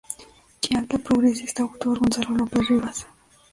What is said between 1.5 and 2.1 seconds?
autor